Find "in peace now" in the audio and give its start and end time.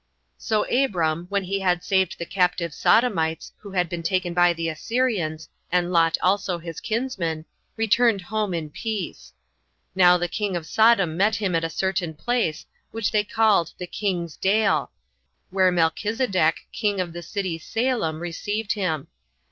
8.55-10.17